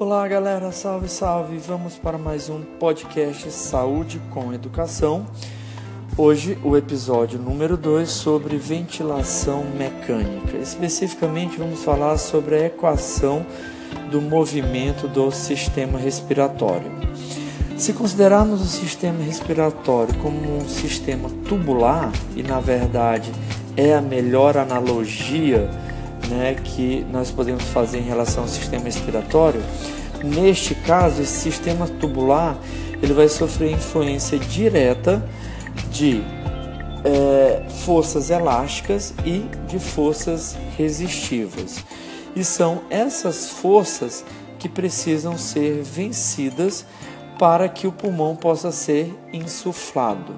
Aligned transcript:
Olá 0.00 0.28
galera, 0.28 0.70
salve 0.70 1.08
salve! 1.08 1.58
Vamos 1.58 1.96
para 1.96 2.16
mais 2.16 2.48
um 2.48 2.62
podcast 2.62 3.50
Saúde 3.50 4.20
com 4.30 4.54
Educação. 4.54 5.26
Hoje 6.16 6.56
o 6.62 6.76
episódio 6.76 7.36
número 7.36 7.76
2 7.76 8.08
sobre 8.08 8.56
ventilação 8.58 9.64
mecânica. 9.76 10.56
Especificamente 10.56 11.58
vamos 11.58 11.82
falar 11.82 12.16
sobre 12.16 12.54
a 12.54 12.66
equação 12.66 13.44
do 14.08 14.22
movimento 14.22 15.08
do 15.08 15.32
sistema 15.32 15.98
respiratório. 15.98 16.92
Se 17.76 17.92
considerarmos 17.92 18.60
o 18.60 18.66
sistema 18.66 19.24
respiratório 19.24 20.14
como 20.18 20.58
um 20.58 20.68
sistema 20.68 21.28
tubular, 21.48 22.12
e 22.36 22.42
na 22.44 22.60
verdade 22.60 23.32
é 23.76 23.94
a 23.94 24.00
melhor 24.00 24.56
analogia 24.56 25.68
né, 26.28 26.54
que 26.62 27.04
nós 27.10 27.30
podemos 27.30 27.64
fazer 27.64 27.98
em 27.98 28.02
relação 28.02 28.42
ao 28.44 28.48
sistema 28.48 28.84
respiratório, 28.84 29.62
neste 30.22 30.74
caso, 30.74 31.22
esse 31.22 31.40
sistema 31.40 31.86
tubular 31.86 32.58
ele 33.02 33.12
vai 33.12 33.28
sofrer 33.28 33.70
influência 33.72 34.38
direta 34.38 35.22
de 35.90 36.22
é, 37.04 37.62
forças 37.84 38.30
elásticas 38.30 39.14
e 39.24 39.44
de 39.66 39.78
forças 39.78 40.56
resistivas. 40.76 41.84
E 42.34 42.44
são 42.44 42.82
essas 42.90 43.50
forças 43.50 44.24
que 44.58 44.68
precisam 44.68 45.38
ser 45.38 45.82
vencidas 45.82 46.84
para 47.38 47.68
que 47.68 47.86
o 47.86 47.92
pulmão 47.92 48.34
possa 48.34 48.72
ser 48.72 49.14
insuflado. 49.32 50.34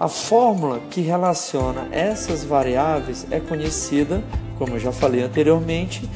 A 0.00 0.08
fórmula 0.08 0.80
que 0.90 1.00
relaciona 1.00 1.88
essas 1.90 2.44
variáveis 2.44 3.26
é 3.30 3.38
conhecida 3.40 4.22
como 4.58 4.74
eu 4.74 4.80
já 4.80 4.92
falei 4.92 5.22
anteriormente, 5.22 6.08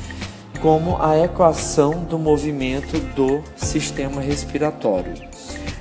como 0.60 1.00
a 1.00 1.18
equação 1.18 2.04
do 2.04 2.18
movimento 2.18 2.98
do 3.14 3.42
sistema 3.56 4.20
respiratório. 4.20 5.14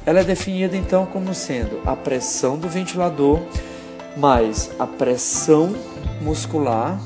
Ela 0.06 0.22
é 0.22 0.24
definida 0.24 0.76
então 0.76 1.06
como 1.06 1.34
sendo 1.34 1.82
a 1.86 1.96
pressão 1.96 2.58
do 2.58 2.70
ventilador 2.70 3.40
mais 4.18 4.72
a 4.80 4.88
pressão 4.88 5.76
muscular 6.22 7.00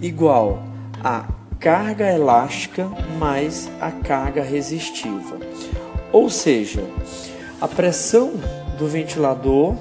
igual 0.00 0.62
a 1.02 1.24
carga 1.58 2.10
elástica 2.12 2.88
mais 3.18 3.70
a 3.80 3.90
carga 3.90 4.42
resistiva. 4.42 5.38
Ou 6.12 6.30
seja, 6.30 6.84
a 7.60 7.66
pressão 7.66 8.34
do 8.78 8.86
ventilador 8.86 9.74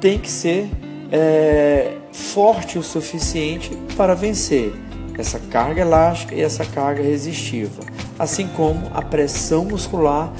tem 0.00 0.18
que 0.18 0.30
ser 0.30 0.68
é, 1.12 1.96
forte 2.12 2.78
o 2.78 2.82
suficiente 2.82 3.70
para 3.96 4.14
vencer 4.14 4.72
essa 5.18 5.38
carga 5.38 5.82
elástica 5.82 6.34
e 6.34 6.40
essa 6.40 6.64
carga 6.64 7.02
resistiva, 7.02 7.82
assim 8.18 8.48
como 8.48 8.90
a 8.94 9.02
pressão 9.02 9.64
muscular 9.64 10.32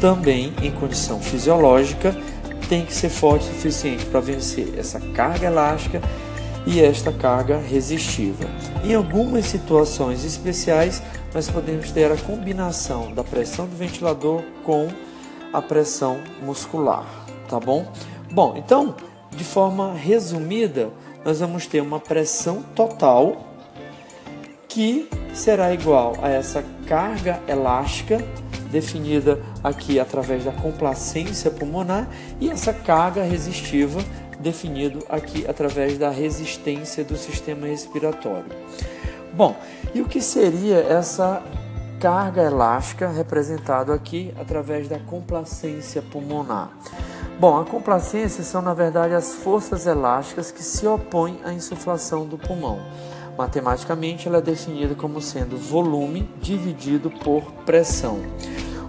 também 0.00 0.52
em 0.62 0.70
condição 0.70 1.20
fisiológica 1.20 2.14
tem 2.68 2.84
que 2.84 2.94
ser 2.94 3.08
forte 3.08 3.44
o 3.44 3.54
suficiente 3.54 4.04
para 4.06 4.20
vencer 4.20 4.74
essa 4.78 5.00
carga 5.00 5.46
elástica 5.46 6.00
e 6.66 6.80
esta 6.80 7.10
carga 7.10 7.58
resistiva. 7.58 8.44
Em 8.84 8.94
algumas 8.94 9.46
situações 9.46 10.24
especiais, 10.24 11.02
nós 11.34 11.48
podemos 11.48 11.90
ter 11.90 12.12
a 12.12 12.16
combinação 12.16 13.12
da 13.12 13.24
pressão 13.24 13.66
do 13.66 13.74
ventilador 13.74 14.42
com 14.64 14.88
a 15.52 15.62
pressão 15.62 16.18
muscular, 16.42 17.06
tá 17.48 17.58
bom? 17.58 17.90
Bom, 18.30 18.54
então, 18.56 18.94
de 19.34 19.44
forma 19.44 19.94
resumida, 19.94 20.90
nós 21.24 21.40
vamos 21.40 21.66
ter 21.66 21.80
uma 21.80 22.00
pressão 22.00 22.62
total 22.74 23.48
que 24.68 25.08
será 25.34 25.72
igual 25.72 26.14
a 26.22 26.28
essa 26.28 26.64
carga 26.86 27.40
elástica 27.48 28.18
definida 28.70 29.42
aqui 29.62 29.98
através 29.98 30.44
da 30.44 30.52
complacência 30.52 31.50
pulmonar 31.50 32.08
e 32.40 32.50
essa 32.50 32.72
carga 32.72 33.22
resistiva 33.22 34.00
definido 34.38 35.04
aqui 35.08 35.46
através 35.48 35.98
da 35.98 36.10
resistência 36.10 37.04
do 37.04 37.16
sistema 37.16 37.66
respiratório. 37.66 38.50
Bom, 39.32 39.56
e 39.94 40.00
o 40.00 40.06
que 40.06 40.20
seria 40.20 40.78
essa 40.78 41.42
carga 42.00 42.42
elástica 42.42 43.08
representado 43.08 43.92
aqui 43.92 44.32
através 44.38 44.88
da 44.88 44.98
complacência 44.98 46.02
pulmonar? 46.02 46.70
Bom, 47.38 47.56
a 47.56 47.64
complacência 47.64 48.42
são 48.42 48.60
na 48.60 48.74
verdade 48.74 49.14
as 49.14 49.36
forças 49.36 49.86
elásticas 49.86 50.50
que 50.50 50.60
se 50.60 50.84
opõem 50.88 51.38
à 51.44 51.52
insuflação 51.52 52.26
do 52.26 52.36
pulmão. 52.36 52.80
Matematicamente, 53.36 54.26
ela 54.26 54.38
é 54.38 54.40
definida 54.40 54.96
como 54.96 55.20
sendo 55.20 55.56
volume 55.56 56.28
dividido 56.42 57.12
por 57.22 57.44
pressão, 57.64 58.18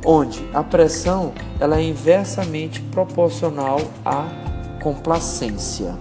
onde 0.03 0.43
a 0.51 0.63
pressão 0.63 1.31
ela 1.59 1.77
é 1.77 1.83
inversamente 1.83 2.81
proporcional 2.81 3.79
à 4.03 4.25
complacência. 4.81 5.95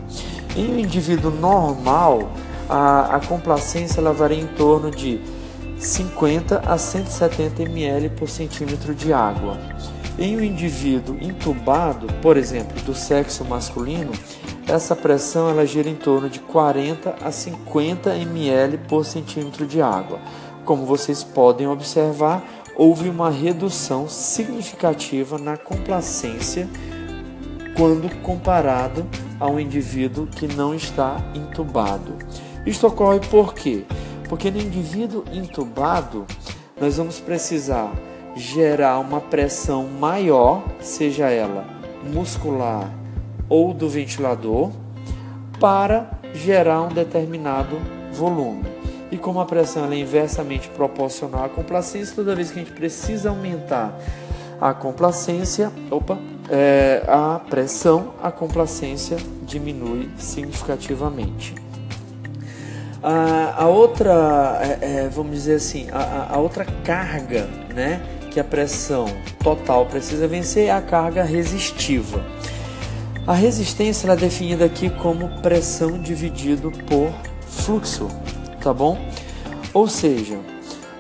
Em 0.57 0.73
um 0.73 0.79
indivíduo 0.79 1.31
normal, 1.31 2.31
a, 2.67 3.17
a 3.17 3.21
complacência 3.21 4.01
ela 4.01 4.15
varia 4.15 4.41
em 4.41 4.47
torno 4.47 4.91
de 4.91 5.21
50 5.79 6.63
a 6.67 6.79
170 6.79 7.63
ml 7.65 8.09
por 8.09 8.27
centímetro 8.27 8.95
de 8.95 9.13
água. 9.13 9.59
Em 10.19 10.37
um 10.37 10.43
indivíduo 10.43 11.17
intubado, 11.21 12.09
por 12.21 12.37
exemplo, 12.37 12.81
do 12.83 12.93
sexo 12.93 13.45
masculino, 13.45 14.11
essa 14.67 14.97
pressão 14.97 15.49
ela 15.49 15.65
gira 15.65 15.89
em 15.89 15.95
torno 15.95 16.29
de 16.29 16.41
40 16.41 17.15
a 17.23 17.31
50 17.31 18.17
ml 18.17 18.79
por 18.89 19.05
centímetro 19.05 19.65
de 19.65 19.81
água. 19.81 20.19
Como 20.65 20.85
vocês 20.85 21.23
podem 21.23 21.69
observar, 21.69 22.45
houve 22.75 23.09
uma 23.09 23.31
redução 23.31 24.09
significativa 24.09 25.39
na 25.39 25.57
complacência 25.57 26.69
quando 27.77 28.13
comparado 28.21 29.07
a 29.39 29.49
um 29.49 29.61
indivíduo 29.61 30.27
que 30.27 30.49
não 30.49 30.75
está 30.75 31.17
intubado. 31.33 32.13
Isto 32.67 32.89
ocorre 32.89 33.21
por 33.31 33.55
quê? 33.55 33.85
Porque 34.29 34.51
no 34.51 34.59
indivíduo 34.59 35.25
intubado, 35.33 36.27
nós 36.81 36.97
vamos 36.97 37.21
precisar 37.21 37.93
gerar 38.39 38.99
uma 39.01 39.21
pressão 39.21 39.87
maior, 39.87 40.63
seja 40.81 41.29
ela 41.29 41.67
muscular 42.03 42.91
ou 43.49 43.75
do 43.75 43.89
ventilador, 43.89 44.71
para 45.59 46.11
gerar 46.33 46.83
um 46.83 46.89
determinado 46.89 47.79
volume. 48.13 48.65
E 49.11 49.17
como 49.17 49.41
a 49.41 49.47
pressão 49.47 49.91
é 49.91 49.97
inversamente 49.97 50.69
proporcional 50.69 51.45
à 51.45 51.49
complacência, 51.49 52.15
toda 52.15 52.35
vez 52.35 52.51
que 52.51 52.61
a 52.61 52.63
gente 52.63 52.75
precisa 52.75 53.31
aumentar 53.31 53.99
a 54.61 54.75
complacência, 54.75 55.73
opa, 55.91 56.19
é, 56.51 57.03
a 57.09 57.41
pressão, 57.49 58.15
a 58.23 58.31
complacência 58.31 59.17
diminui 59.43 60.11
significativamente. 60.19 61.55
A, 63.03 63.63
a 63.63 63.67
outra, 63.69 64.59
é, 64.61 64.79
é, 64.81 65.09
vamos 65.09 65.33
dizer 65.33 65.55
assim, 65.55 65.89
a, 65.91 66.35
a 66.35 66.39
outra 66.39 66.67
carga, 66.85 67.49
né, 67.75 68.03
que 68.31 68.39
a 68.39 68.45
pressão 68.45 69.07
total 69.43 69.87
precisa 69.87 70.29
vencer 70.29 70.67
é 70.67 70.71
a 70.71 70.81
carga 70.81 71.23
resistiva. 71.23 72.25
A 73.27 73.35
resistência 73.35 74.11
é 74.11 74.17
definida 74.17 74.65
aqui 74.65 74.89
como 74.89 75.29
pressão 75.43 76.01
dividido 76.01 76.71
por 76.87 77.13
fluxo, 77.47 78.09
tá 78.63 78.73
bom? 78.73 78.99
Ou 79.75 79.87
seja, 79.87 80.39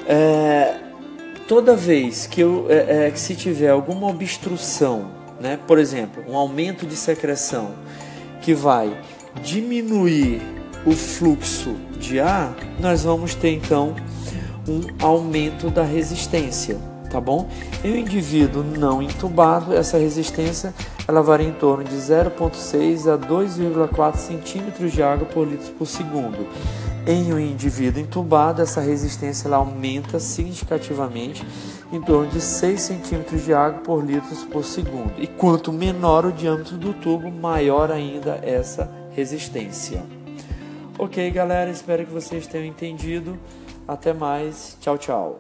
é, 0.07 0.77
toda 1.47 1.75
vez 1.75 2.27
que, 2.27 2.43
eu, 2.43 2.67
é, 2.69 3.07
é, 3.07 3.11
que 3.11 3.19
se 3.19 3.35
tiver 3.35 3.71
alguma 3.71 4.09
obstrução, 4.09 5.11
né, 5.41 5.59
por 5.67 5.79
exemplo, 5.79 6.23
um 6.29 6.37
aumento 6.37 6.87
de 6.87 6.97
secreção 6.97 7.71
que 8.43 8.53
vai 8.53 8.95
diminuir 9.43 10.43
o 10.85 10.93
fluxo 10.93 11.77
de 11.99 12.21
ar, 12.21 12.55
nós 12.79 13.05
vamos 13.05 13.35
ter 13.35 13.53
então 13.53 13.97
um 14.69 14.83
aumento 15.03 15.71
da 15.71 15.83
resistência 15.83 16.79
tá 17.09 17.21
bom? 17.21 17.49
Em 17.83 17.93
um 17.93 17.97
indivíduo 17.97 18.63
não 18.63 19.03
entubado, 19.03 19.75
essa 19.75 19.99
resistência 19.99 20.75
ela 21.07 21.23
varia 21.23 21.49
em 21.49 21.53
torno 21.53 21.85
de 21.85 21.97
0,6 21.97 23.13
a 23.13 23.19
2,4 23.19 24.17
centímetros 24.17 24.93
de 24.93 25.03
água 25.03 25.27
por 25.27 25.47
litro 25.47 25.73
por 25.73 25.87
segundo. 25.87 26.47
Em 27.07 27.33
um 27.33 27.39
indivíduo 27.39 28.03
entubado, 28.03 28.61
essa 28.61 28.81
resistência 28.81 29.49
ela 29.49 29.57
aumenta 29.57 30.21
significativamente 30.21 31.47
em 31.91 32.01
torno 32.03 32.31
de 32.31 32.41
6 32.41 32.81
centímetros 32.81 33.45
de 33.45 33.55
água 33.55 33.81
por 33.81 34.05
litro 34.05 34.37
por 34.47 34.65
segundo. 34.65 35.13
E 35.17 35.27
quanto 35.27 35.73
menor 35.73 36.27
o 36.27 36.33
diâmetro 36.33 36.77
do 36.77 36.93
tubo, 36.93 37.31
maior 37.31 37.91
ainda 37.91 38.39
essa 38.43 38.91
resistência. 39.15 40.03
Ok, 40.99 41.31
galera, 41.31 41.71
espero 41.71 42.05
que 42.05 42.13
vocês 42.13 42.47
tenham 42.47 42.67
entendido. 42.67 43.39
Até 43.87 44.13
mais. 44.13 44.77
Tchau, 44.81 44.99
tchau. 44.99 45.37